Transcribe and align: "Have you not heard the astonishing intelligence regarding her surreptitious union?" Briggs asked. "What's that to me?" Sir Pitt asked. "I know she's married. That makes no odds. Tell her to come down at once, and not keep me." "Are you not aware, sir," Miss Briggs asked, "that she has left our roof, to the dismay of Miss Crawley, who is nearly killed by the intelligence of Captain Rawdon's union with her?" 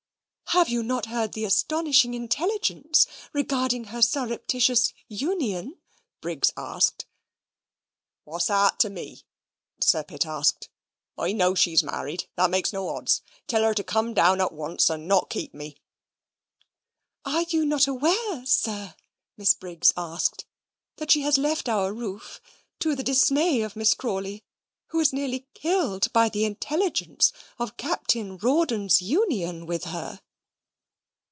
"Have 0.53 0.67
you 0.67 0.83
not 0.83 1.05
heard 1.05 1.31
the 1.31 1.45
astonishing 1.45 2.13
intelligence 2.13 3.07
regarding 3.31 3.85
her 3.85 4.01
surreptitious 4.01 4.91
union?" 5.07 5.77
Briggs 6.19 6.51
asked. 6.57 7.05
"What's 8.25 8.47
that 8.47 8.77
to 8.79 8.89
me?" 8.89 9.23
Sir 9.79 10.03
Pitt 10.03 10.25
asked. 10.25 10.67
"I 11.17 11.31
know 11.31 11.55
she's 11.55 11.83
married. 11.83 12.25
That 12.35 12.49
makes 12.49 12.73
no 12.73 12.89
odds. 12.89 13.21
Tell 13.47 13.63
her 13.63 13.73
to 13.73 13.81
come 13.85 14.13
down 14.13 14.41
at 14.41 14.51
once, 14.51 14.89
and 14.89 15.07
not 15.07 15.29
keep 15.29 15.53
me." 15.53 15.77
"Are 17.23 17.43
you 17.43 17.65
not 17.65 17.87
aware, 17.87 18.45
sir," 18.45 18.95
Miss 19.37 19.53
Briggs 19.53 19.93
asked, 19.95 20.45
"that 20.97 21.11
she 21.11 21.21
has 21.21 21.37
left 21.37 21.69
our 21.69 21.93
roof, 21.93 22.41
to 22.79 22.93
the 22.93 23.03
dismay 23.03 23.61
of 23.61 23.77
Miss 23.77 23.93
Crawley, 23.93 24.43
who 24.87 24.99
is 24.99 25.13
nearly 25.13 25.47
killed 25.53 26.11
by 26.11 26.27
the 26.27 26.43
intelligence 26.43 27.31
of 27.57 27.77
Captain 27.77 28.37
Rawdon's 28.37 29.01
union 29.01 29.65
with 29.65 29.85
her?" 29.85 30.19